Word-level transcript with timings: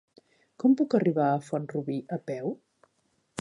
Com 0.63 0.73
puc 0.79 0.95
arribar 0.99 1.27
a 1.33 1.43
Font-rubí 1.49 1.99
a 2.19 2.21
peu? 2.31 2.51